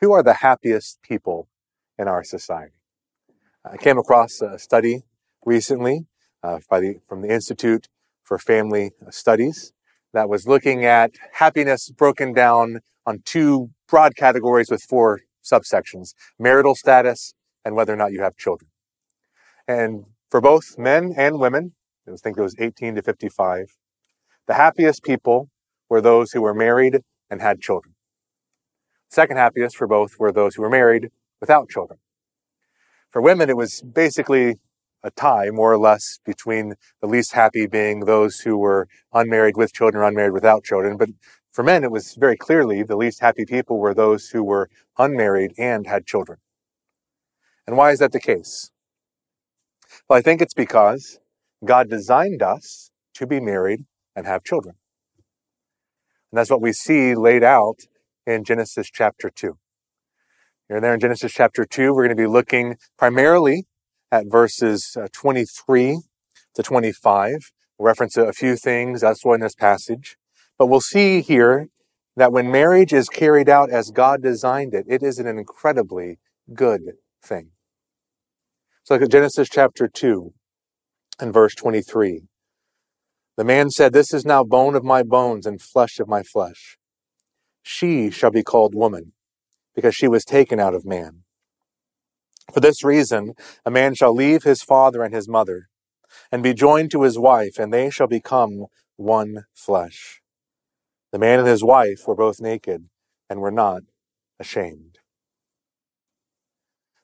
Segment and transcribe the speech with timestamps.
[0.00, 1.48] who are the happiest people
[1.98, 2.76] in our society?
[3.64, 5.02] I came across a study
[5.44, 6.06] recently
[6.42, 7.88] uh, the, from the Institute
[8.22, 9.72] for Family Studies
[10.14, 16.74] that was looking at happiness broken down on two broad categories with four subsections marital
[16.74, 18.70] status and whether or not you have children.
[19.68, 21.74] And for both men and women,
[22.08, 23.76] I think it was 18 to 55,
[24.46, 25.50] the happiest people
[25.88, 27.94] were those who were married and had children.
[29.10, 31.08] Second happiest for both were those who were married
[31.40, 31.98] without children.
[33.10, 34.58] For women, it was basically
[35.02, 39.72] a tie, more or less, between the least happy being those who were unmarried with
[39.72, 40.96] children or unmarried without children.
[40.96, 41.08] But
[41.50, 45.54] for men, it was very clearly the least happy people were those who were unmarried
[45.58, 46.38] and had children.
[47.66, 48.70] And why is that the case?
[50.08, 51.18] Well, I think it's because
[51.64, 54.76] God designed us to be married and have children.
[56.30, 57.80] And that's what we see laid out
[58.30, 59.58] in Genesis chapter 2.
[60.68, 63.66] You're there in Genesis chapter 2, we're going to be looking primarily
[64.12, 65.98] at verses uh, 23
[66.54, 67.52] to 25.
[67.78, 70.16] We'll reference a few things elsewhere in this passage.
[70.58, 71.68] But we'll see here
[72.16, 76.18] that when marriage is carried out as God designed it, it is an incredibly
[76.54, 76.82] good
[77.22, 77.50] thing.
[78.84, 80.32] So look at Genesis chapter 2
[81.18, 82.22] and verse 23.
[83.36, 86.76] The man said, This is now bone of my bones and flesh of my flesh.
[87.62, 89.12] She shall be called woman,
[89.74, 91.24] because she was taken out of man.
[92.52, 95.68] For this reason, a man shall leave his father and his mother,
[96.32, 98.66] and be joined to his wife, and they shall become
[98.96, 100.20] one flesh.
[101.12, 102.88] The man and his wife were both naked
[103.28, 103.82] and were not
[104.38, 104.98] ashamed.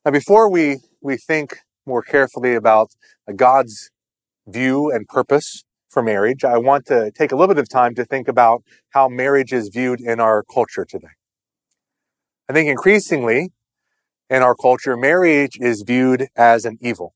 [0.05, 2.91] Now, before we, we think more carefully about
[3.35, 3.91] God's
[4.47, 5.65] view and purpose
[5.97, 9.09] for marriage, I want to take a little bit of time to think about how
[9.09, 11.15] marriage is viewed in our culture today.
[12.51, 13.53] I think increasingly
[14.29, 17.15] in our culture, marriage is viewed as an evil.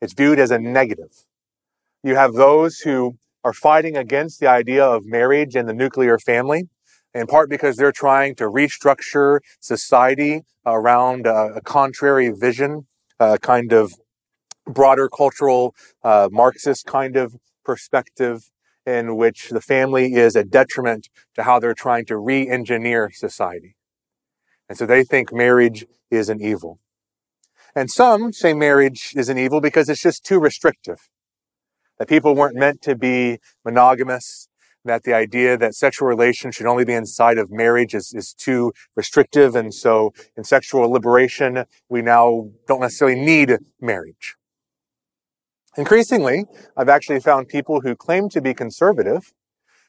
[0.00, 1.26] It's viewed as a negative.
[2.02, 6.70] You have those who are fighting against the idea of marriage and the nuclear family,
[7.12, 12.86] in part because they're trying to restructure society around a, contrary vision,
[13.20, 13.92] a kind of
[14.66, 17.36] broader cultural uh, Marxist kind of
[17.66, 18.50] perspective
[18.86, 23.74] in which the family is a detriment to how they're trying to re-engineer society.
[24.68, 26.78] And so they think marriage is an evil.
[27.74, 31.10] And some say marriage is an evil because it's just too restrictive.
[31.98, 34.48] That people weren't meant to be monogamous,
[34.84, 38.72] that the idea that sexual relations should only be inside of marriage is, is too
[38.94, 39.56] restrictive.
[39.56, 44.35] And so in sexual liberation, we now don't necessarily need marriage.
[45.76, 46.44] Increasingly,
[46.76, 49.32] I've actually found people who claim to be conservative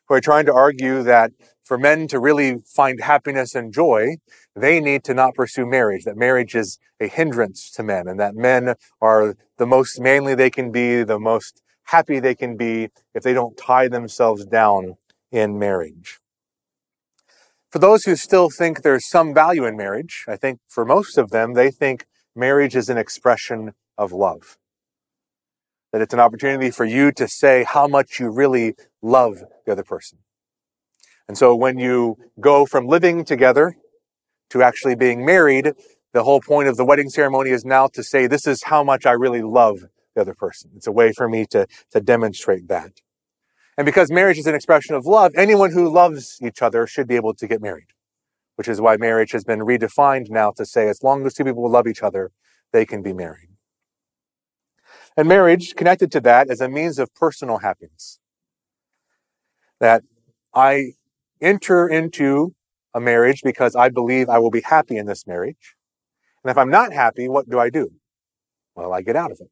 [0.08, 1.32] who are trying to argue that
[1.64, 4.18] for men to really find happiness and joy,
[4.56, 8.36] they need to not pursue marriage, that marriage is a hindrance to men, and that
[8.36, 13.24] men are the most manly they can be, the most happy they can be if
[13.24, 14.96] they don't tie themselves down
[15.32, 16.20] in marriage.
[17.70, 21.32] For those who still think there's some value in marriage, I think for most of
[21.32, 24.58] them, they think marriage is an expression of love.
[25.92, 29.84] That it's an opportunity for you to say how much you really love the other
[29.84, 30.20] person.
[31.28, 33.78] And so when you go from living together
[34.50, 35.74] to actually being married,
[36.14, 39.06] the whole point of the wedding ceremony is now to say, this is how much
[39.06, 39.80] I really love
[40.16, 40.72] the other person.
[40.76, 43.02] It's a way for me to, to demonstrate that.
[43.78, 47.16] And because marriage is an expression of love, anyone who loves each other should be
[47.16, 47.90] able to get married,
[48.56, 51.70] which is why marriage has been redefined now to say, as long as two people
[51.70, 52.32] love each other,
[52.74, 53.50] they can be married.
[55.18, 58.20] And marriage, connected to that as a means of personal happiness.
[59.80, 60.04] That
[60.54, 60.92] I
[61.42, 62.54] enter into
[62.94, 65.76] a marriage because I believe I will be happy in this marriage.
[66.44, 67.90] And if I'm not happy, what do I do?
[68.76, 69.50] Well, I get out of it.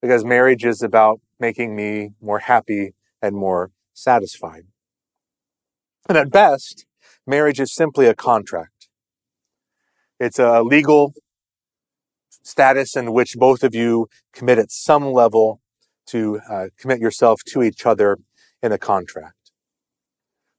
[0.00, 4.62] Because marriage is about making me more happy and more satisfied.
[6.08, 6.86] And at best,
[7.26, 8.88] marriage is simply a contract.
[10.20, 11.12] It's a legal
[12.42, 15.60] status in which both of you commit at some level
[16.06, 18.18] to uh, commit yourself to each other
[18.62, 19.52] in a contract.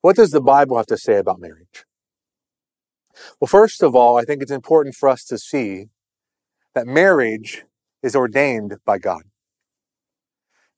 [0.01, 1.85] What does the Bible have to say about marriage?
[3.39, 5.87] Well, first of all, I think it's important for us to see
[6.73, 7.65] that marriage
[8.01, 9.23] is ordained by God.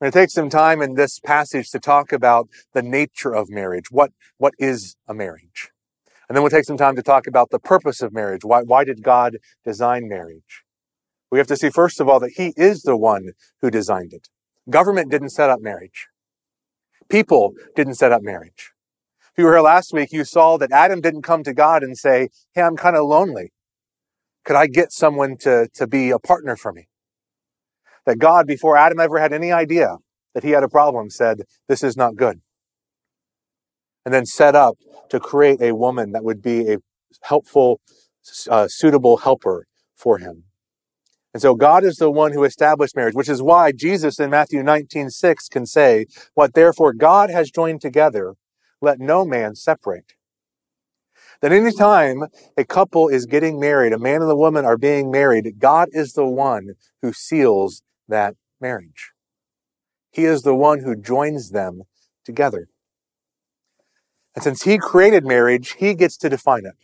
[0.02, 3.50] I'm going to take some time in this passage to talk about the nature of
[3.50, 3.92] marriage.
[3.92, 5.72] What, what is a marriage?
[6.28, 8.44] And then we'll take some time to talk about the purpose of marriage.
[8.44, 10.64] Why, why did God design marriage?
[11.34, 14.28] We have to see, first of all, that He is the one who designed it.
[14.70, 16.06] Government didn't set up marriage.
[17.10, 18.72] People didn't set up marriage.
[19.32, 21.98] If you were here last week, you saw that Adam didn't come to God and
[21.98, 23.52] say, Hey, I'm kind of lonely.
[24.46, 26.88] Could I get someone to, to be a partner for me?
[28.06, 29.96] That God, before Adam ever had any idea
[30.36, 32.42] that he had a problem, said, This is not good.
[34.06, 34.78] And then set up
[35.10, 36.78] to create a woman that would be a
[37.24, 37.82] helpful,
[38.52, 39.66] uh, suitable helper
[39.96, 40.44] for him.
[41.34, 44.62] And so God is the one who established marriage, which is why Jesus in Matthew
[44.62, 48.36] 19, 6 can say, What therefore God has joined together,
[48.82, 50.14] let no man separate.
[51.42, 52.26] That any time
[52.56, 56.14] a couple is getting married, a man and a woman are being married, God is
[56.14, 59.12] the one who seals that marriage.
[60.12, 61.82] He is the one who joins them
[62.24, 62.68] together.
[64.36, 66.76] And since he created marriage, he gets to define it.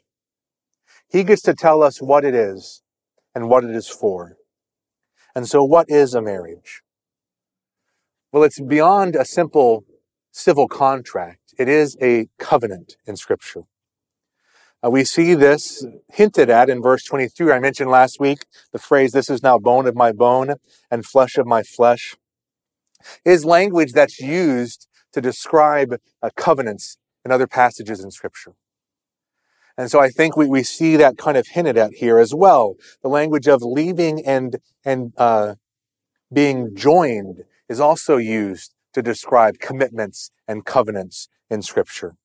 [1.08, 2.82] He gets to tell us what it is
[3.36, 4.39] and what it is for.
[5.36, 6.82] And so what is a marriage?
[8.32, 9.86] Well, it's beyond a simple
[10.32, 11.54] civil contract.
[11.58, 13.64] It is a covenant in scripture.
[14.82, 17.52] Uh, we see this hinted at in verse 23.
[17.52, 20.56] I mentioned last week the phrase, this is now bone of my bone
[20.90, 22.16] and flesh of my flesh,
[23.26, 28.54] is language that's used to describe uh, covenants in other passages in scripture.
[29.80, 32.76] And so I think we, we see that kind of hinted at here as well.
[33.02, 35.56] The language of leaving and, and, uh,
[36.34, 42.16] being joined is also used to describe commitments and covenants in scripture.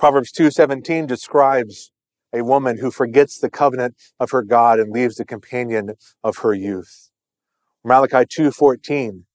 [0.00, 1.92] Proverbs 2:17 describes
[2.32, 5.94] a woman who forgets the covenant of her God and leaves the companion
[6.24, 7.08] of her youth.
[7.84, 9.26] Malachi 2:14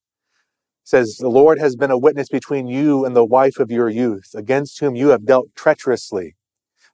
[0.84, 4.36] says, "The Lord has been a witness between you and the wife of your youth,
[4.36, 6.36] against whom you have dealt treacherously,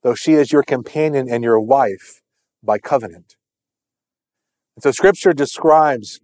[0.04, 2.22] though she is your companion and your wife
[2.64, 3.36] by covenant."
[4.76, 6.20] And so scripture describes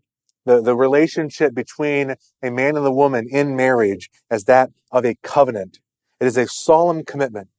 [0.45, 5.15] the, the relationship between a man and a woman in marriage as that of a
[5.23, 5.79] covenant.
[6.19, 7.49] It is a solemn commitment.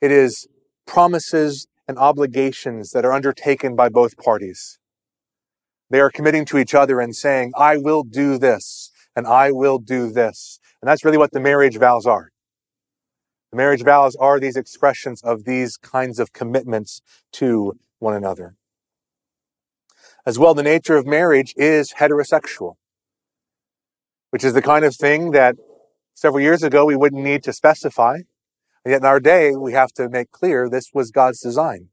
[0.00, 0.48] It is
[0.86, 4.78] promises and obligations that are undertaken by both parties.
[5.90, 9.78] They are committing to each other and saying, I will do this and I will
[9.78, 10.58] do this.
[10.80, 12.31] And that's really what the marriage vows are.
[13.52, 17.02] The marriage vows are these expressions of these kinds of commitments
[17.32, 18.56] to one another.
[20.24, 22.76] As well, the nature of marriage is heterosexual,
[24.30, 25.56] which is the kind of thing that
[26.14, 28.20] several years ago we wouldn't need to specify.
[28.84, 31.88] And yet in our day, we have to make clear this was God's design.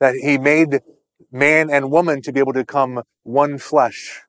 [0.00, 0.80] That He made
[1.32, 4.20] man and woman to be able to become one flesh.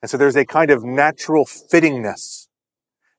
[0.00, 2.41] And so there's a kind of natural fittingness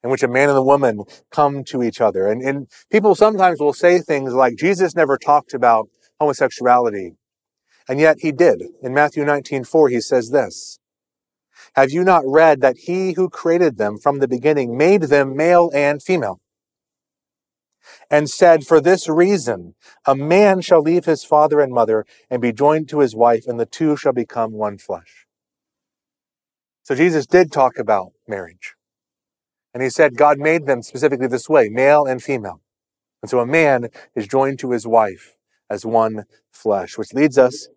[0.04, 2.28] in which a man and a woman come to each other.
[2.28, 5.88] And, and people sometimes will say things like, Jesus never talked about
[6.20, 7.16] homosexuality.
[7.88, 8.64] And yet he did.
[8.82, 10.80] In Matthew 19, 4, he says this,
[11.76, 15.72] Have you not read that he who created them from the beginning made them male
[15.74, 16.40] and female?
[18.10, 19.76] And said, For this reason,
[20.06, 23.60] a man shall leave his father and mother and be joined to his wife, and
[23.60, 25.26] the two shall become one flesh.
[26.84, 28.76] So Jesus did talk about marriage.
[29.74, 32.62] And he said God made them specifically this way, male and female.
[33.22, 35.36] And so a man is joined to his wife
[35.70, 37.70] as one flesh, which leads us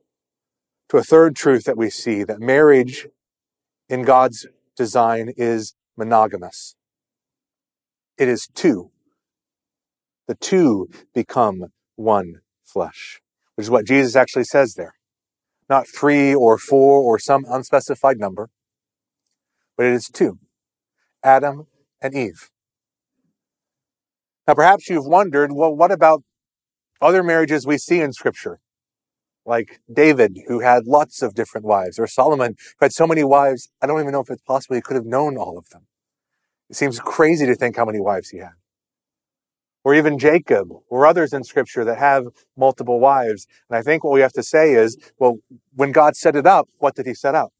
[0.88, 3.06] to a third truth that we see that marriage
[3.88, 4.46] in God's
[4.76, 6.74] design is monogamous.
[8.18, 8.90] It is two.
[10.26, 13.20] The two become one flesh,
[13.54, 14.94] which is what Jesus actually says there.
[15.68, 18.50] Not three or four or some unspecified number,
[19.76, 20.38] but it is two
[21.22, 21.66] Adam
[22.00, 22.50] and Eve.
[24.46, 26.22] Now, perhaps you've wondered well, what about
[27.00, 28.60] other marriages we see in Scripture?
[29.46, 33.70] like David, who had lots of different wives, or Solomon, who had so many wives,
[33.80, 35.86] I don't even know if it's possible he could have known all of them.
[36.68, 38.54] It seems crazy to think how many wives he had.
[39.84, 42.24] Or even Jacob, or others in scripture that have
[42.56, 43.46] multiple wives.
[43.70, 45.36] And I think what we have to say is, well,
[45.74, 47.52] when God set it up, what did he set up?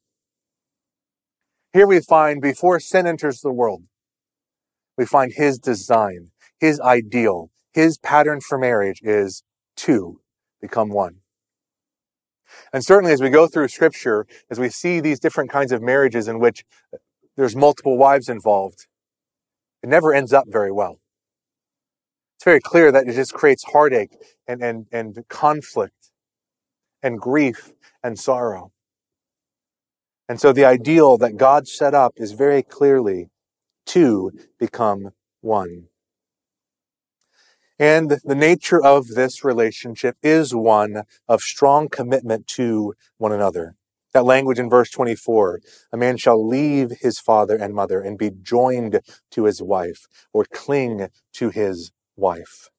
[1.73, 3.85] Here we find before sin enters the world,
[4.97, 9.43] we find his design, his ideal, his pattern for marriage is
[9.77, 10.21] two
[10.61, 11.17] become one.
[12.73, 16.29] And certainly as we go through scripture, as we see these different kinds of marriages
[16.29, 16.99] in which uh,
[17.37, 18.87] there's multiple wives involved,
[19.83, 21.01] it never ends up very well.
[22.37, 26.11] It's very clear that it just creates heartache and, and, and conflict
[27.03, 27.73] and grief
[28.03, 28.73] and sorrow.
[30.29, 33.29] And so the ideal that God set up is very clearly
[33.87, 35.89] two become one.
[37.79, 43.75] And the nature of this relationship is one of strong commitment to one another.
[44.15, 45.61] That language in verse 24,
[45.93, 49.01] a man shall leave his father and mother and be joined
[49.31, 52.71] to his wife or cling to his wife.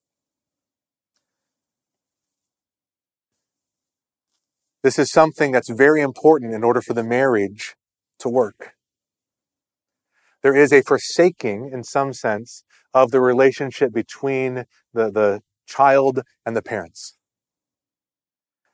[4.82, 7.76] This is something that's very important in order for the marriage
[8.20, 8.77] to work.
[10.44, 12.64] There is a forsaking, in some sense,
[12.94, 17.18] of the relationship between the, the child and the parents.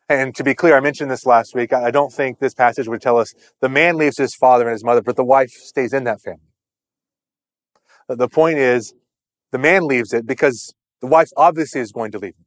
[0.10, 1.74] And to be clear, I mentioned this last week.
[1.74, 4.84] I don't think this passage would tell us the man leaves his father and his
[4.84, 6.52] mother, but the wife stays in that family.
[8.08, 8.94] The point is,
[9.52, 12.46] the man leaves it because the wife obviously is going to leave him.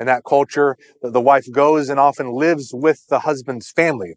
[0.00, 4.14] In that culture, the wife goes and often lives with the husband's family.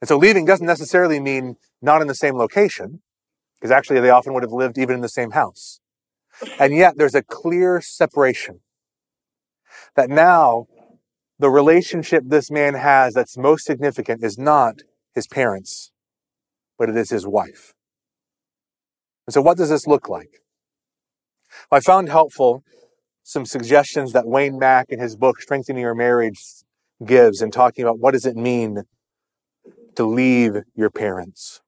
[0.00, 3.02] And so leaving doesn't necessarily mean not in the same location,
[3.60, 5.80] because actually they often would have lived even in the same house.
[6.58, 8.60] And yet there's a clear separation
[9.96, 10.66] that now
[11.38, 14.82] the relationship this man has that's most significant is not
[15.14, 15.92] his parents,
[16.78, 17.74] but it is his wife.
[19.26, 20.42] And so what does this look like?
[21.70, 22.64] I found helpful
[23.22, 26.40] some suggestions that Wayne Mack in his book, Strengthening Your Marriage,
[27.04, 28.84] gives in talking about what does it mean
[29.94, 31.60] to leave your parents.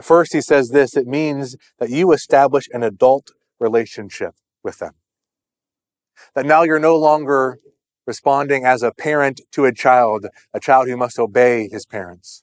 [0.00, 4.94] First, he says this it means that you establish an adult relationship with them.
[6.34, 7.58] That now you're no longer
[8.06, 12.42] responding as a parent to a child, a child who must obey his parents.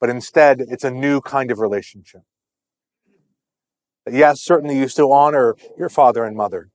[0.00, 2.22] But instead, it's a new kind of relationship.
[4.10, 6.70] Yes, certainly you still honor your father and mother,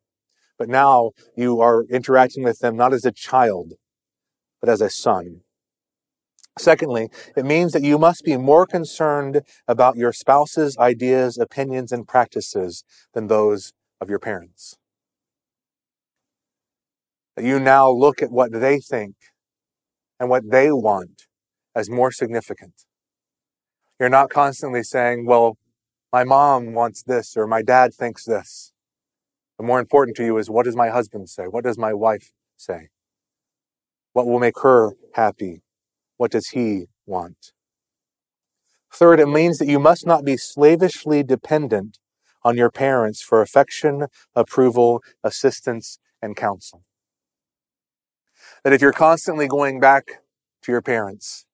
[0.57, 3.73] but now you are interacting with them not as a child,
[4.59, 5.41] but as a son.
[6.59, 12.05] Secondly, it means that you must be more concerned about your spouse's ideas, opinions, and
[12.05, 14.75] practices than those of your parents.
[17.37, 19.15] That you now look at what they think
[20.19, 21.27] and what they want
[21.73, 22.83] as more significant.
[23.97, 25.57] You're not constantly saying, well,
[26.11, 28.73] my mom wants this or my dad thinks this.
[29.57, 31.43] The more important to you is what does my husband say?
[31.43, 32.89] What does my wife say?
[34.11, 35.61] What will make her happy?
[36.19, 37.53] What does he want?
[38.91, 41.97] Third, it means that you must not be slavishly dependent
[42.43, 46.83] on your parents for affection, approval, assistance, and counsel.
[48.65, 50.19] That if you're constantly going back
[50.63, 51.45] to your parents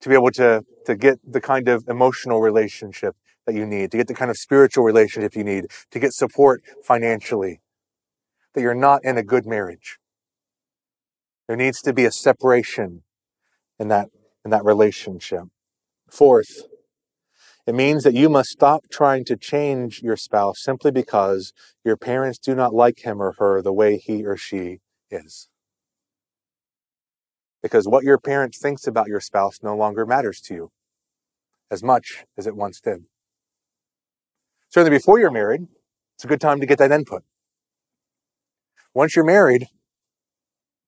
[0.00, 3.96] to be able to, to get the kind of emotional relationship that you need, to
[3.96, 7.60] get the kind of spiritual relationship you need, to get support financially,
[8.54, 9.98] that you're not in a good marriage.
[11.48, 13.02] There needs to be a separation
[13.78, 14.08] in that,
[14.44, 15.44] in that relationship.
[16.10, 16.62] Fourth,
[17.66, 21.52] it means that you must stop trying to change your spouse simply because
[21.84, 24.78] your parents do not like him or her the way he or she
[25.10, 25.48] is.
[27.62, 30.70] Because what your parent thinks about your spouse no longer matters to you
[31.70, 33.06] as much as it once did.
[34.68, 35.62] Certainly before you're married,
[36.14, 37.24] it's a good time to get that input.
[38.94, 39.66] Once you're married,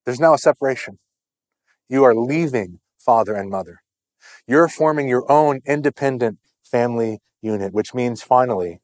[0.05, 0.99] there's now a separation.
[1.89, 3.83] You are leaving father and mother.
[4.47, 8.81] You're forming your own independent family unit, which means finally,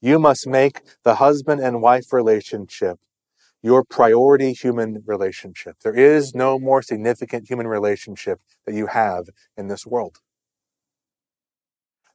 [0.00, 2.98] you must make the husband and wife relationship
[3.62, 5.76] your priority human relationship.
[5.82, 9.24] There is no more significant human relationship that you have
[9.56, 10.18] in this world.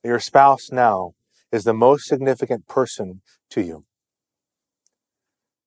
[0.02, 1.12] Your spouse now
[1.52, 3.84] is the most significant person to you.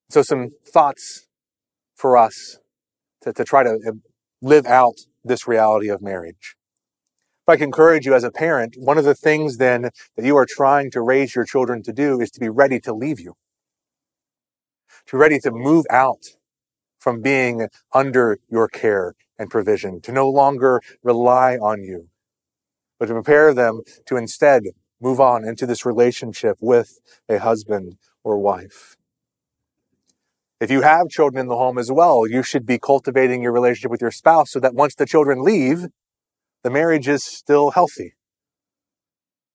[0.09, 1.27] So, some thoughts
[1.95, 2.59] for us
[3.23, 3.79] to, to try to
[4.45, 6.55] live out this reality of marriage.
[7.47, 10.37] If I can encourage you as a parent, one of the things then that you
[10.37, 13.35] are trying to raise your children to do is to be ready to leave you,
[15.07, 16.37] to be ready to move out
[16.99, 22.09] from being under your care and provision, to no longer rely on you,
[22.99, 24.65] but to prepare them to instead
[25.01, 26.99] move on into this relationship with
[27.29, 28.97] a husband or wife.
[30.65, 33.91] If you have children in the home as well, you should be cultivating your relationship
[33.91, 35.89] with your spouse so that once the children leave,
[36.63, 38.15] the marriage is still healthy.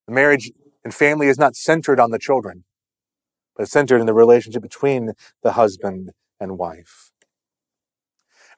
[0.05, 0.51] The marriage
[0.83, 2.63] and family is not centered on the children,
[3.55, 7.09] but centered in the relationship between the husband and wife.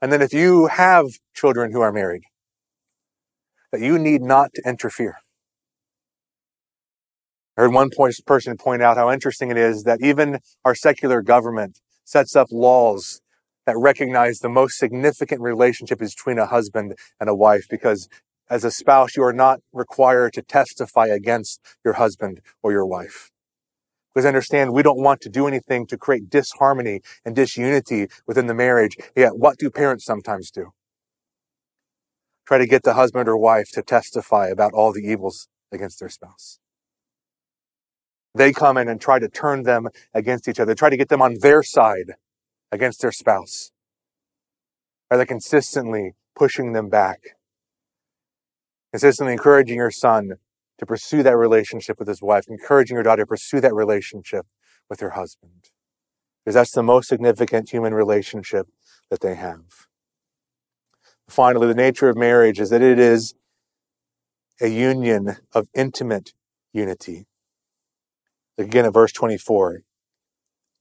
[0.01, 2.23] And then if you have children who are married,
[3.71, 5.15] that you need not to interfere.
[7.55, 7.91] I heard one
[8.25, 11.79] person point out how interesting it is that even our secular government
[12.11, 13.21] sets up laws
[13.65, 18.09] that recognize the most significant relationship between a husband and a wife because
[18.49, 23.31] as a spouse, you are not required to testify against your husband or your wife.
[24.13, 28.53] Because understand, we don't want to do anything to create disharmony and disunity within the
[28.53, 28.97] marriage.
[29.15, 30.73] Yet, what do parents sometimes do?
[32.51, 36.09] try to get the husband or wife to testify about all the evils against their
[36.09, 36.59] spouse.
[38.33, 41.21] They come in and try to turn them against each other, try to get them
[41.21, 42.13] on their side
[42.71, 43.71] against their spouse.
[45.09, 47.19] Are they consistently pushing them back?
[48.93, 50.33] Consistently encouraging your son
[50.77, 54.45] to pursue that relationship with his wife, encouraging your daughter to pursue that relationship
[54.89, 55.69] with her husband.
[56.43, 58.67] Because that's the most significant human relationship
[59.09, 59.87] that they have.
[61.27, 63.35] Finally, the nature of marriage is that it is
[64.59, 66.33] a union of intimate
[66.73, 67.25] unity.
[68.57, 69.81] Again, at verse 24,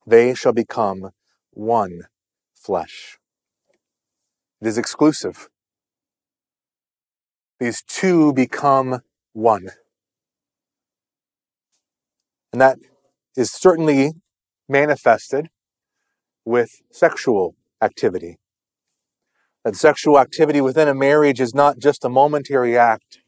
[0.06, 1.10] they shall become
[1.52, 2.02] one
[2.54, 3.18] flesh.
[4.60, 5.48] It is exclusive.
[7.58, 9.00] These two become
[9.32, 9.68] one.
[12.52, 12.78] And that
[13.36, 14.12] is certainly
[14.68, 15.48] manifested
[16.44, 18.38] with sexual activity.
[19.64, 23.19] That sexual activity within a marriage is not just a momentary act,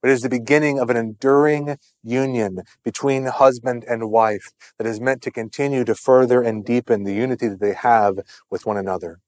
[0.00, 5.00] but it is the beginning of an enduring union between husband and wife that is
[5.00, 8.18] meant to continue to further and deepen the unity that they have
[8.50, 9.20] with one another.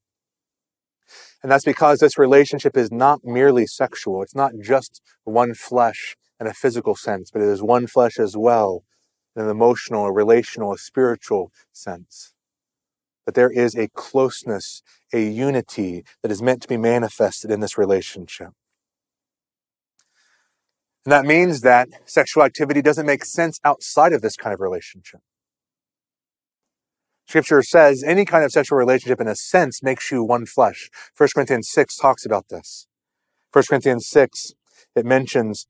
[1.43, 4.21] And that's because this relationship is not merely sexual.
[4.21, 8.37] It's not just one flesh in a physical sense, but it is one flesh as
[8.37, 8.83] well
[9.35, 12.33] in an emotional, a relational, a spiritual sense.
[13.25, 14.81] That there is a closeness,
[15.13, 18.49] a unity that is meant to be manifested in this relationship.
[21.05, 25.21] And that means that sexual activity doesn't make sense outside of this kind of relationship.
[27.27, 30.89] Scripture says any kind of sexual relationship, in a sense, makes you one flesh.
[31.17, 32.87] 1 Corinthians 6 talks about this.
[33.53, 34.53] 1 Corinthians 6,
[34.95, 35.65] it mentions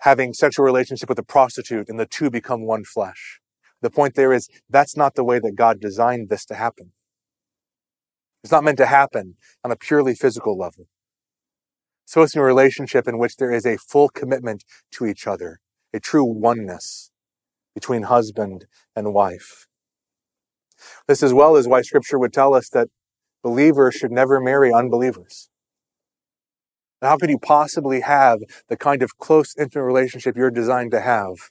[0.00, 3.40] having sexual relationship with a prostitute and the two become one flesh.
[3.82, 6.92] The point there is that's not the way that God designed this to happen.
[8.42, 10.86] It's not meant to happen on a purely physical level.
[12.06, 15.58] So it's a relationship in which there is a full commitment to each other,
[15.92, 17.10] a true oneness
[17.74, 19.66] between husband and wife.
[21.08, 22.88] This as well is why scripture would tell us that
[23.42, 25.50] believers should never marry unbelievers.
[27.02, 31.50] How could you possibly have the kind of close, intimate relationship you're designed to have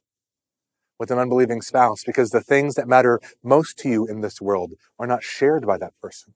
[0.98, 2.04] with an unbelieving spouse?
[2.06, 5.78] Because the things that matter most to you in this world are not shared by
[5.78, 6.34] that person.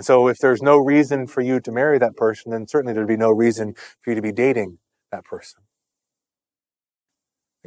[0.00, 3.06] And so if there's no reason for you to marry that person, then certainly there'd
[3.06, 4.78] be no reason for you to be dating
[5.12, 5.60] that person.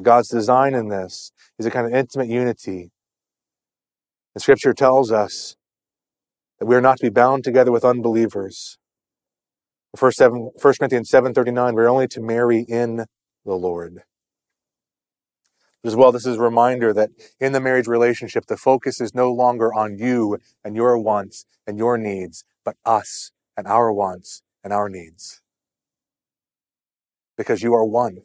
[0.01, 2.89] God's design in this is a kind of intimate unity.
[4.33, 5.57] The scripture tells us
[6.59, 8.79] that we are not to be bound together with unbelievers.
[9.95, 13.05] First, 7, 1 Corinthians 7.39, we're only to marry in
[13.45, 14.01] the Lord.
[15.85, 17.09] As well, this is a reminder that
[17.41, 21.77] in the marriage relationship, the focus is no longer on you and your wants and
[21.77, 25.41] your needs, but us and our wants and our needs.
[27.37, 28.19] Because you are one.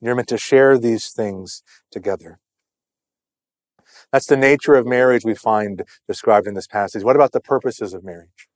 [0.00, 2.38] You're meant to share these things together.
[4.12, 7.02] That's the nature of marriage we find described in this passage.
[7.02, 8.48] What about the purposes of marriage?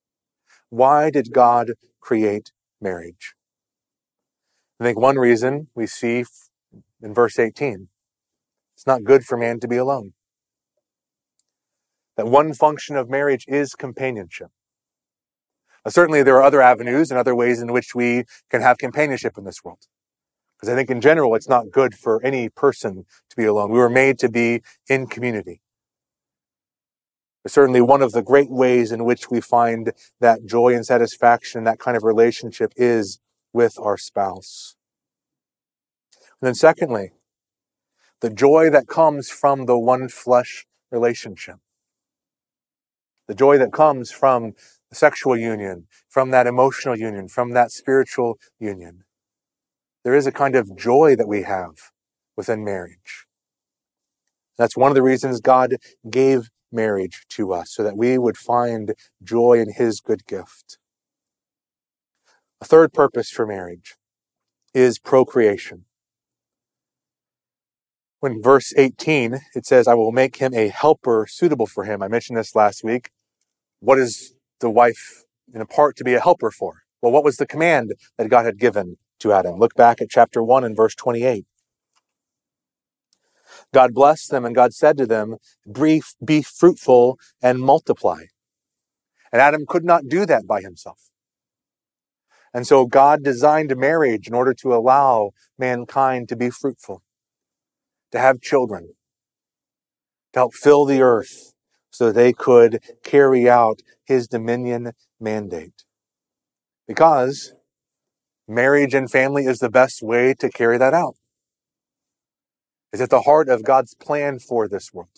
[0.68, 3.34] Why did God create marriage?
[4.78, 6.24] I think one reason we see
[7.02, 7.88] in verse 18
[8.78, 10.12] it's not good for man to be alone.
[12.16, 14.50] That one function of marriage is companionship.
[15.84, 19.36] Now, certainly, there are other avenues and other ways in which we can have companionship
[19.36, 19.80] in this world.
[20.54, 23.72] Because I think in general, it's not good for any person to be alone.
[23.72, 25.60] We were made to be in community.
[27.42, 31.64] But certainly one of the great ways in which we find that joy and satisfaction,
[31.64, 33.18] that kind of relationship is
[33.52, 34.76] with our spouse.
[36.40, 37.12] And then secondly,
[38.20, 41.56] the joy that comes from the one flesh relationship.
[43.26, 44.52] The joy that comes from
[44.90, 49.04] the sexual union, from that emotional union, from that spiritual union.
[50.04, 51.74] There is a kind of joy that we have
[52.36, 53.26] within marriage.
[54.56, 55.76] That's one of the reasons God
[56.08, 60.78] gave marriage to us, so that we would find joy in His good gift.
[62.60, 63.96] A third purpose for marriage
[64.74, 65.84] is procreation.
[68.20, 72.02] When verse 18, it says, I will make him a helper suitable for him.
[72.02, 73.10] I mentioned this last week.
[73.80, 76.82] What is the wife in a part to be a helper for?
[77.00, 79.58] Well, what was the command that God had given to Adam?
[79.58, 81.46] Look back at chapter 1 and verse 28.
[83.72, 85.36] God blessed them and God said to them,
[85.70, 88.24] Be fruitful and multiply.
[89.32, 91.10] And Adam could not do that by himself.
[92.52, 97.02] And so God designed marriage in order to allow mankind to be fruitful,
[98.12, 98.94] to have children,
[100.32, 101.52] to help fill the earth
[101.90, 105.84] so they could carry out his dominion mandate.
[106.86, 107.52] Because
[108.46, 111.16] marriage and family is the best way to carry that out.
[112.92, 115.10] It's at the heart of God's plan for this world.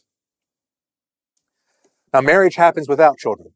[2.12, 3.52] Now, marriage happens without children.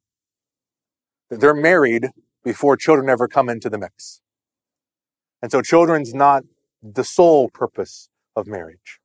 [1.28, 2.10] They're married
[2.44, 4.20] before children ever come into the mix.
[5.42, 6.44] And so children's not
[6.82, 9.00] the sole purpose of marriage.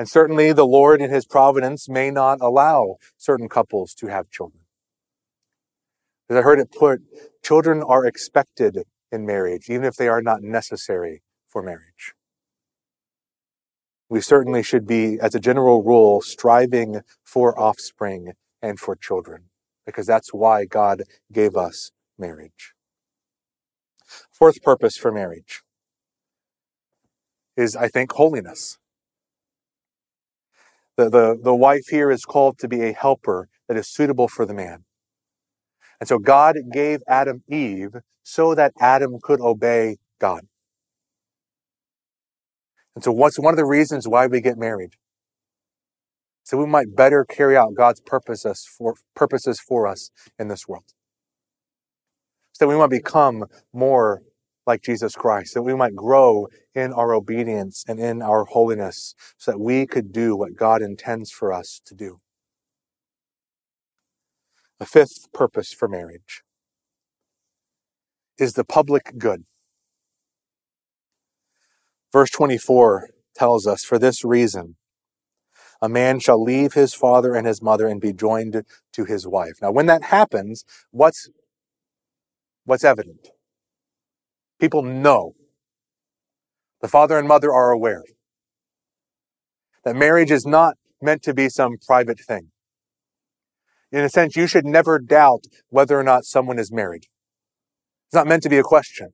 [0.00, 4.62] And certainly the Lord in his providence may not allow certain couples to have children.
[6.30, 7.02] As I heard it put,
[7.44, 12.14] children are expected in marriage, even if they are not necessary for marriage.
[14.08, 18.32] We certainly should be, as a general rule, striving for offspring
[18.62, 19.50] and for children,
[19.84, 22.72] because that's why God gave us marriage.
[24.32, 25.60] Fourth purpose for marriage
[27.54, 28.78] is, I think, holiness.
[31.00, 34.44] The, the, the wife here is called to be a helper that is suitable for
[34.44, 34.84] the man.
[35.98, 40.42] And so God gave Adam Eve so that Adam could obey God.
[42.94, 44.90] And so what's one of the reasons why we get married?
[46.44, 50.92] So we might better carry out God's purposes for, purposes for us in this world.
[52.52, 54.20] So we might become more
[54.70, 59.50] like Jesus Christ, that we might grow in our obedience and in our holiness so
[59.50, 62.20] that we could do what God intends for us to do.
[64.78, 66.42] The fifth purpose for marriage
[68.38, 69.42] is the public good.
[72.12, 74.76] Verse 24 tells us, For this reason,
[75.82, 79.54] a man shall leave his father and his mother and be joined to his wife.
[79.60, 81.28] Now, when that happens, what's,
[82.64, 83.30] what's evident?
[84.60, 85.34] People know.
[86.80, 88.04] The father and mother are aware
[89.84, 92.50] that marriage is not meant to be some private thing.
[93.90, 97.06] In a sense, you should never doubt whether or not someone is married.
[98.06, 99.12] It's not meant to be a question.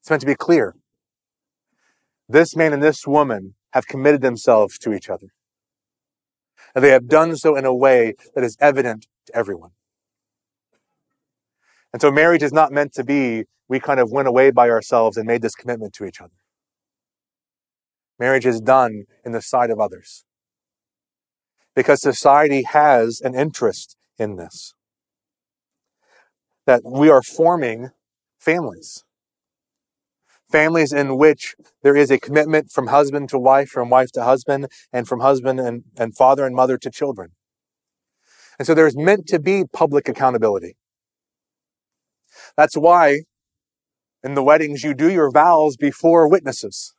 [0.00, 0.74] It's meant to be clear.
[2.28, 5.28] This man and this woman have committed themselves to each other.
[6.74, 9.70] And they have done so in a way that is evident to everyone.
[11.92, 15.16] And so marriage is not meant to be, we kind of went away by ourselves
[15.16, 16.34] and made this commitment to each other.
[18.18, 20.24] Marriage is done in the sight of others
[21.76, 24.74] because society has an interest in this.
[26.66, 27.90] That we are forming
[28.40, 29.04] families.
[30.50, 31.54] Families in which
[31.84, 35.60] there is a commitment from husband to wife, from wife to husband, and from husband
[35.60, 37.30] and, and father and mother to children.
[38.58, 40.76] And so there's meant to be public accountability.
[42.56, 43.20] That's why
[44.22, 46.94] in the weddings you do your vows before witnesses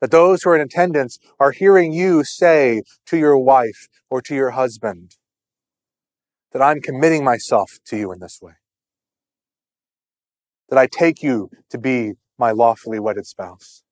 [0.00, 4.34] that those who are in attendance are hearing you say to your wife or to
[4.34, 5.16] your husband
[6.52, 8.54] that I'm committing myself to you in this way.
[10.68, 13.82] That I take you to be my lawfully wedded spouse.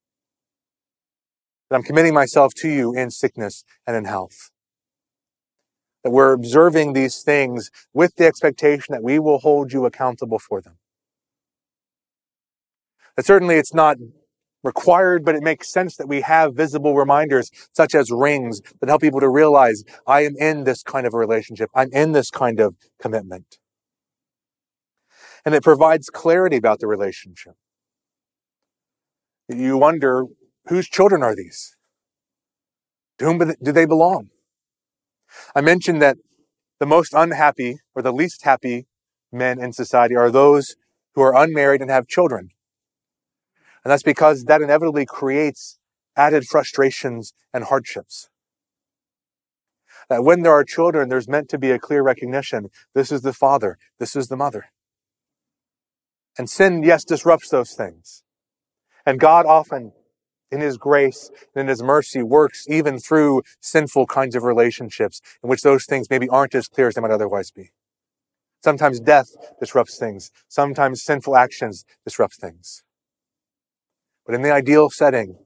[1.68, 4.50] That I'm committing myself to you in sickness and in health.
[6.04, 10.60] That we're observing these things with the expectation that we will hold you accountable for
[10.60, 10.78] them.
[13.20, 13.96] Certainly it's not
[14.62, 19.00] required, but it makes sense that we have visible reminders such as rings that help
[19.00, 21.70] people to realize I am in this kind of a relationship.
[21.74, 23.58] I'm in this kind of commitment.
[25.44, 27.54] And it provides clarity about the relationship.
[29.48, 30.24] You wonder,
[30.66, 31.76] whose children are these?
[33.18, 34.30] To whom do they belong?
[35.54, 36.16] I mentioned that
[36.80, 38.86] the most unhappy or the least happy
[39.32, 40.74] men in society are those
[41.14, 42.50] who are unmarried and have children.
[43.86, 45.78] And that's because that inevitably creates
[46.16, 48.28] added frustrations and hardships.
[50.08, 52.70] That when there are children, there's meant to be a clear recognition.
[52.96, 53.78] This is the father.
[54.00, 54.70] This is the mother.
[56.36, 58.24] And sin, yes, disrupts those things.
[59.06, 59.92] And God often,
[60.50, 65.48] in His grace and in His mercy, works even through sinful kinds of relationships in
[65.48, 67.70] which those things maybe aren't as clear as they might otherwise be.
[68.64, 69.28] Sometimes death
[69.60, 70.32] disrupts things.
[70.48, 72.82] Sometimes sinful actions disrupt things.
[74.26, 75.38] But in the ideal setting,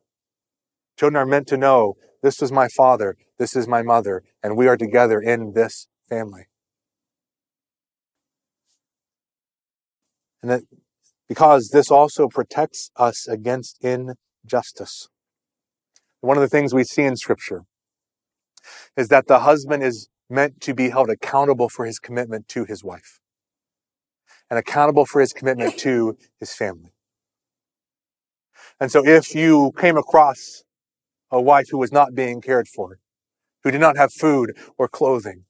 [0.98, 4.66] children are meant to know this is my father, this is my mother, and we
[4.66, 6.46] are together in this family.
[10.42, 10.62] And that
[11.28, 15.08] because this also protects us against injustice.
[16.22, 17.62] One of the things we see in scripture
[18.96, 22.82] is that the husband is meant to be held accountable for his commitment to his
[22.82, 23.20] wife
[24.50, 26.92] and accountable for his commitment to his family.
[28.80, 30.64] And so if you came across
[31.30, 32.98] a wife who was not being cared for,
[33.62, 35.44] who did not have food or clothing,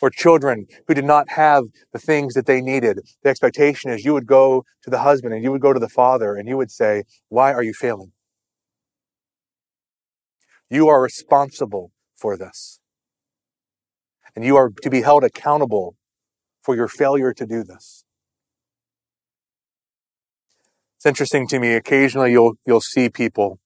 [0.00, 4.14] or children who did not have the things that they needed, the expectation is you
[4.14, 6.70] would go to the husband and you would go to the father and you would
[6.70, 8.12] say, Why are you failing?
[10.70, 12.80] You are responsible for this.
[14.36, 15.96] And you are to be held accountable
[16.62, 18.04] for your failure to do this.
[21.00, 23.58] It's interesting to me, occasionally you'll, you'll see people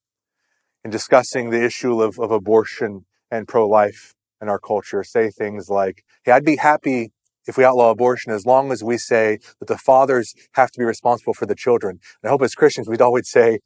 [0.85, 6.05] in discussing the issue of, of abortion and pro-life in our culture say things like,
[6.23, 7.11] hey, I'd be happy
[7.49, 10.85] if we outlaw abortion as long as we say that the fathers have to be
[10.85, 11.99] responsible for the children.
[12.23, 13.59] And I hope as Christians we'd always say,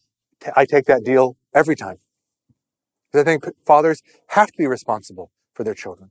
[0.56, 1.96] I take that deal every time.
[3.12, 6.10] Because I think fathers have to be responsible for their children.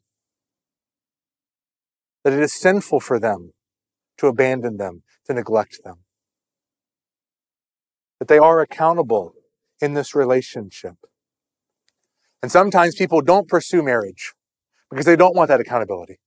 [2.24, 3.54] That it is sinful for them
[4.18, 6.04] to abandon them, to neglect them.
[8.20, 9.34] That they are accountable
[9.80, 10.96] in this relationship.
[12.42, 14.34] And sometimes people don't pursue marriage
[14.90, 16.20] because they don't want that accountability.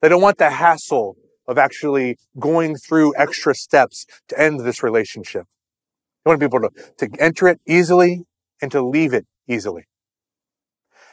[0.00, 5.46] They don't want the hassle of actually going through extra steps to end this relationship.
[6.24, 8.24] They want people to, to enter it easily
[8.62, 9.84] and to leave it easily.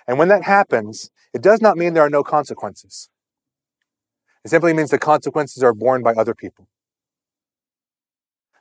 [0.07, 3.09] And when that happens, it does not mean there are no consequences.
[4.43, 6.67] It simply means the consequences are borne by other people.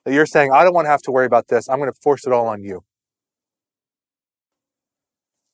[0.04, 1.68] That you're saying, I don't want to have to worry about this.
[1.68, 2.84] I'm going to force it all on you.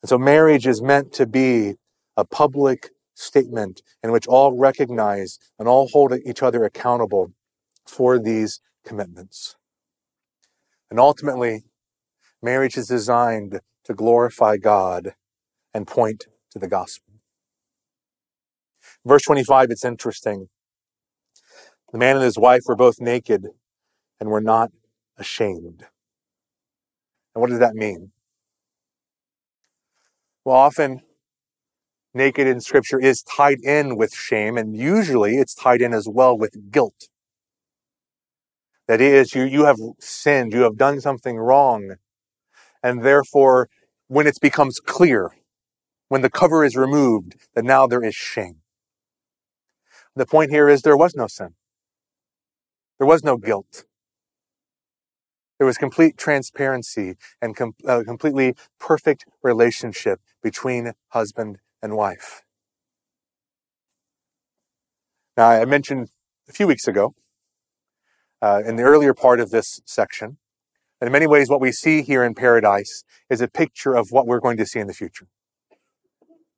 [0.03, 1.75] And so marriage is meant to be
[2.17, 7.33] a public statement in which all recognize and all hold each other accountable
[7.87, 9.57] for these commitments.
[10.91, 11.65] And ultimately,
[12.43, 15.15] marriage is designed to glorify God
[15.75, 17.15] and point to the gospel.
[19.05, 20.49] Verse 25, it's interesting.
[21.93, 23.47] The man and his wife were both naked
[24.21, 24.71] and we're not
[25.17, 25.87] ashamed.
[27.35, 28.13] And what does that mean?
[30.45, 31.03] Well, often
[32.15, 36.37] naked in scripture is tied in with shame, and usually it's tied in as well
[36.37, 37.09] with guilt.
[38.89, 41.97] That is, you, you have sinned, you have done something wrong,
[42.83, 43.69] and therefore,
[44.07, 45.33] when it becomes clear,
[46.09, 48.61] when the cover is removed, that now there is shame.
[50.15, 51.55] The point here is there was no sin.
[52.99, 53.85] There was no guilt.
[55.59, 62.43] There was complete transparency and com- uh, completely perfect relationship between husband and wife.
[65.37, 66.09] Now, I mentioned
[66.49, 67.15] a few weeks ago,
[68.43, 70.39] uh, in the earlier part of this section,
[71.01, 74.27] that in many ways what we see here in paradise is a picture of what
[74.27, 75.27] we're going to see in the future.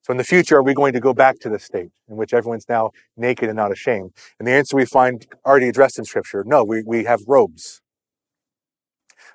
[0.02, 2.32] So in the future, are we going to go back to the state in which
[2.32, 4.12] everyone's now naked and not ashamed?
[4.38, 7.82] And the answer we find already addressed in scripture, no, we, we have robes.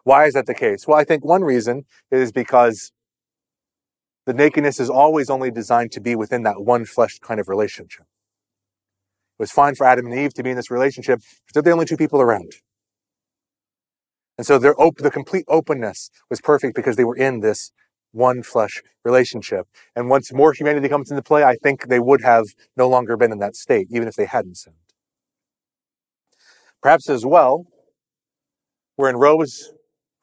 [0.04, 0.88] Why is that the case?
[0.88, 2.92] Well, I think one reason is because
[4.26, 8.06] the nakedness is always only designed to be within that one flesh kind of relationship.
[9.40, 11.72] It was fine for Adam and Eve to be in this relationship because they're the
[11.72, 12.54] only two people around.
[14.38, 17.72] And so their op- the complete openness was perfect because they were in this
[18.12, 19.68] one flesh relationship.
[19.96, 22.46] And once more humanity comes into play, I think they would have
[22.78, 24.76] no longer been in that state, even if they hadn't sinned.
[26.82, 27.66] Perhaps as well,
[28.98, 29.73] we're in robes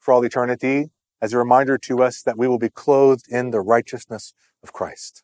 [0.01, 0.89] for all eternity
[1.21, 4.33] as a reminder to us that we will be clothed in the righteousness
[4.63, 5.23] of Christ.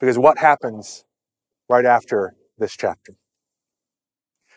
[0.00, 1.04] Because what happens
[1.68, 3.12] right after this chapter?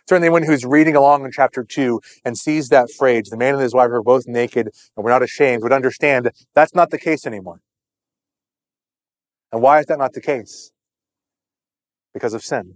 [0.07, 3.63] Certainly anyone who's reading along in chapter two and sees that phrase, the man and
[3.63, 7.25] his wife are both naked and we're not ashamed, would understand that's not the case
[7.27, 7.61] anymore.
[9.51, 10.71] And why is that not the case?
[12.13, 12.75] Because of sin.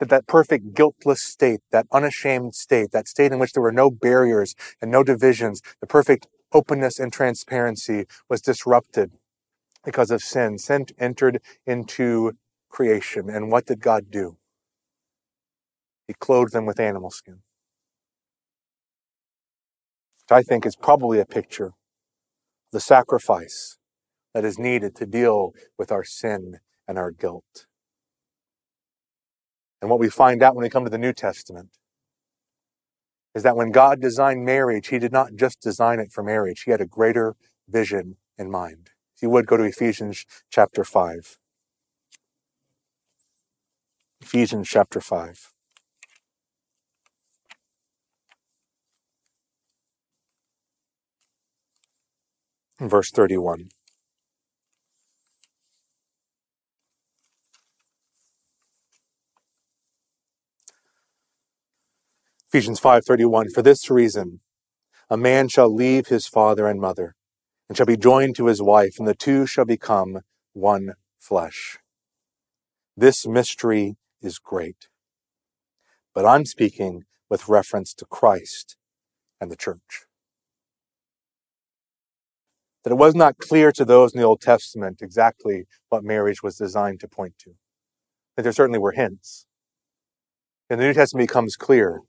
[0.00, 3.90] That that perfect guiltless state, that unashamed state, that state in which there were no
[3.90, 9.12] barriers and no divisions, the perfect openness and transparency was disrupted
[9.84, 10.58] because of sin.
[10.58, 12.32] Sin entered into
[12.70, 13.28] creation.
[13.28, 14.38] And what did God do?
[16.08, 17.42] He clothed them with animal skin.
[20.22, 21.72] Which I think is probably a picture
[22.72, 23.78] the sacrifice
[24.32, 27.66] that is needed to deal with our sin and our guilt.
[29.80, 31.70] And what we find out when we come to the New Testament
[33.34, 36.70] is that when God designed marriage, He did not just design it for marriage, He
[36.70, 37.36] had a greater
[37.68, 38.90] vision in mind.
[39.16, 41.38] If you would go to Ephesians chapter 5.
[44.20, 45.52] Ephesians chapter 5.
[52.80, 53.68] Verse 31.
[62.52, 64.40] Ephesians 5:31 For this reason
[65.08, 67.14] a man shall leave his father and mother
[67.68, 71.78] and shall be joined to his wife and the two shall become one flesh.
[72.96, 74.88] This mystery is great.
[76.12, 78.76] But I'm speaking with reference to Christ
[79.40, 80.06] and the church.
[82.82, 86.56] That it was not clear to those in the Old Testament exactly what marriage was
[86.56, 87.52] designed to point to.
[88.34, 89.46] That there certainly were hints.
[90.68, 92.02] And the New Testament becomes clear.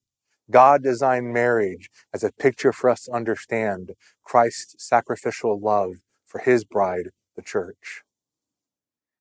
[0.51, 6.63] God designed marriage as a picture for us to understand Christ's sacrificial love for his
[6.63, 8.03] bride, the church.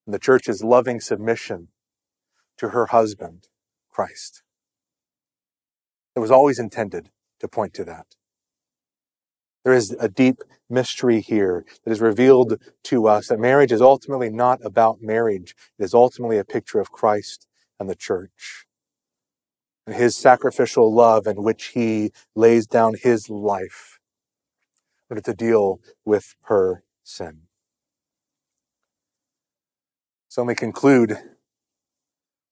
[0.06, 1.68] And the church's loving submission
[2.58, 3.48] to her husband,
[3.90, 4.42] Christ.
[6.16, 8.16] It was always intended to point to that.
[9.64, 14.30] There is a deep mystery here that is revealed to us that marriage is ultimately
[14.30, 15.54] not about marriage.
[15.78, 17.46] It is ultimately a picture of Christ
[17.78, 18.66] and the church
[19.86, 23.98] and his sacrificial love in which he lays down his life
[25.08, 27.42] in order to deal with her sin.
[30.28, 31.16] So let me conclude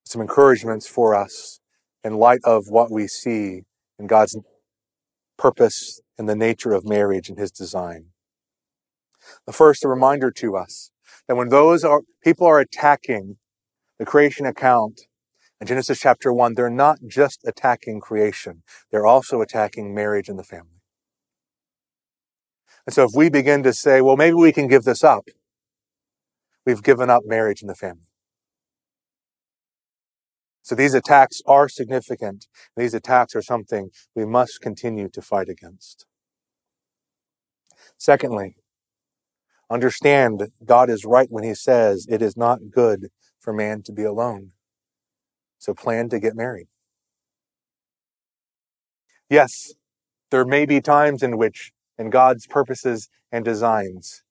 [0.05, 1.61] some encouragements for us
[2.03, 3.63] in light of what we see
[3.99, 4.37] in God's
[5.37, 8.07] purpose and the nature of marriage and his design.
[9.47, 10.91] The first, a reminder to us
[11.27, 13.37] that when those are, people are attacking
[13.99, 15.03] the creation account
[15.61, 20.45] in Genesis chapter 1, they're not just attacking creation, they're also attacking marriage and the
[20.45, 20.83] family.
[22.87, 25.29] And so if we begin to say, well, maybe we can give this up,
[26.65, 28.09] we've given up marriage and the family.
[30.63, 32.47] So these attacks are significant.
[32.77, 36.05] These attacks are something we must continue to fight against.
[37.97, 38.57] Secondly,
[39.71, 43.09] understand God is right when he says it is not good
[43.41, 44.53] for man to be alone.
[45.59, 46.69] So plan to get married.
[49.29, 49.75] Yes,
[50.31, 54.23] there may be times in which, in God's purposes and designs,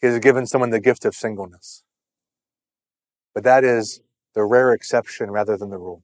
[0.00, 1.82] He has given someone the gift of singleness.
[3.34, 4.00] But that is
[4.34, 6.02] the rare exception rather than the rule.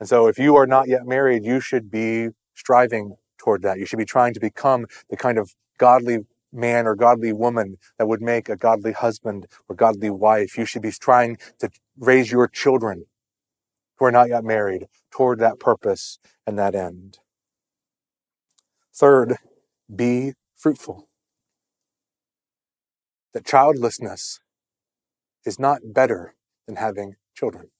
[0.00, 3.78] And so if you are not yet married, you should be striving toward that.
[3.78, 8.08] You should be trying to become the kind of godly man or godly woman that
[8.08, 10.56] would make a godly husband or godly wife.
[10.56, 13.04] You should be trying to raise your children
[13.96, 17.18] who are not yet married toward that purpose and that end.
[18.94, 19.36] Third,
[19.94, 21.08] be fruitful.
[23.32, 24.40] That childlessness
[25.44, 26.34] is not better
[26.66, 27.70] than having children.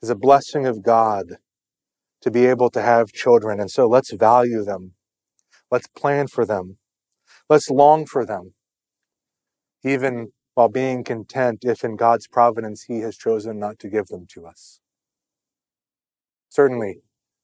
[0.00, 1.36] It's a blessing of God
[2.22, 3.60] to be able to have children.
[3.60, 4.94] And so let's value them.
[5.72, 6.76] Let's plan for them.
[7.48, 8.52] Let's long for them.
[9.82, 14.26] Even while being content if in God's providence He has chosen not to give them
[14.34, 14.80] to us.
[16.50, 16.98] Certainly,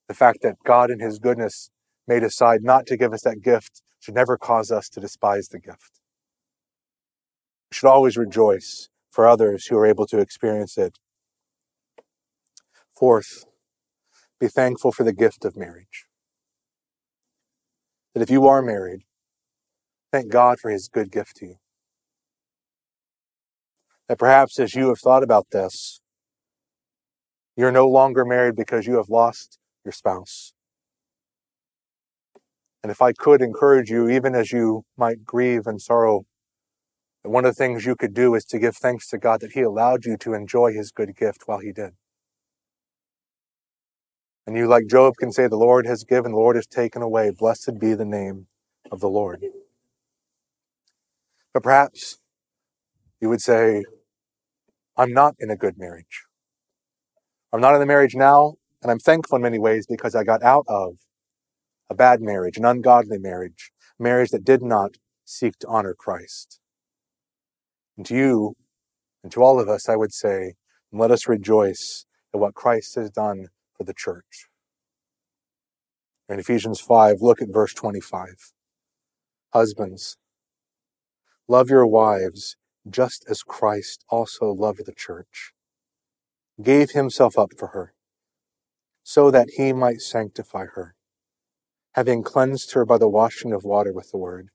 [0.08, 1.70] the fact that God in His goodness
[2.06, 5.58] may decide not to give us that gift should never cause us to despise the
[5.58, 5.98] gift.
[7.70, 10.98] We should always rejoice for others who are able to experience it.
[12.94, 13.46] Fourth,
[14.38, 16.07] be thankful for the gift of marriage.
[18.18, 19.02] That if you are married,
[20.10, 21.54] thank God for his good gift to you.
[24.08, 26.00] That perhaps as you have thought about this,
[27.56, 30.52] you're no longer married because you have lost your spouse.
[32.82, 36.24] And if I could encourage you, even as you might grieve and sorrow
[37.22, 39.52] and one of the things you could do is to give thanks to God that
[39.52, 41.92] He allowed you to enjoy His good gift while He did.
[44.48, 47.30] And you, like Job, can say, The Lord has given, the Lord has taken away.
[47.30, 48.46] Blessed be the name
[48.90, 49.44] of the Lord.
[51.52, 52.16] But perhaps
[53.20, 53.84] you would say,
[54.96, 56.22] I'm not in a good marriage.
[57.52, 60.42] I'm not in a marriage now, and I'm thankful in many ways because I got
[60.42, 60.94] out of
[61.90, 64.92] a bad marriage, an ungodly marriage, a marriage that did not
[65.26, 66.58] seek to honor Christ.
[67.98, 68.56] And to you
[69.22, 70.54] and to all of us, I would say,
[70.90, 74.48] let us rejoice at what Christ has done for the church.
[76.28, 78.52] In Ephesians 5, look at verse 25.
[79.54, 80.18] Husbands,
[81.48, 82.56] love your wives
[82.88, 85.52] just as Christ also loved the church,
[86.62, 87.94] gave himself up for her,
[89.02, 90.94] so that he might sanctify her,
[91.94, 94.50] having cleansed her by the washing of water with the word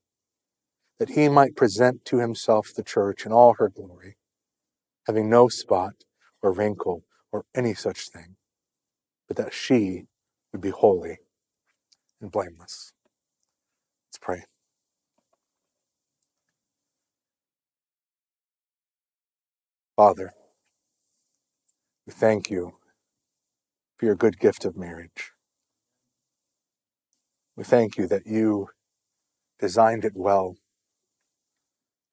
[1.00, 4.16] that he might present to himself the church in all her glory,
[5.08, 5.93] having no spot
[6.41, 8.36] or wrinkle or any such thing,
[9.34, 10.06] but that she
[10.52, 11.20] would be holy
[12.22, 12.94] and blameless.
[14.10, 14.44] Let's pray.
[19.96, 20.34] Father,
[22.08, 22.74] we thank you
[23.98, 25.32] for your good gift of marriage.
[27.58, 28.70] We thank you that you
[29.60, 30.56] designed it well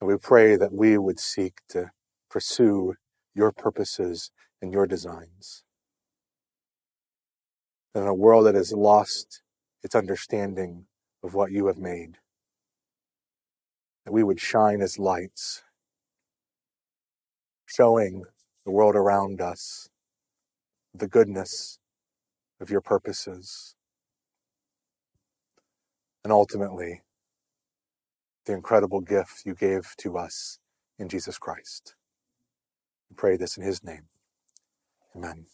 [0.00, 1.90] And we pray that we would seek to
[2.30, 2.94] pursue
[3.34, 4.30] your purposes
[4.62, 5.64] and your designs.
[7.94, 9.42] In a world that has lost
[9.82, 10.86] its understanding
[11.22, 12.18] of what you have made,
[14.04, 15.62] that we would shine as lights,
[17.66, 18.24] showing
[18.64, 19.88] the world around us
[20.94, 21.78] the goodness
[22.60, 23.74] of your purposes.
[26.22, 27.02] And ultimately,
[28.46, 30.58] the incredible gift you gave to us
[30.98, 31.94] in Jesus Christ.
[33.08, 34.08] We pray this in his name.
[35.16, 35.46] Amen.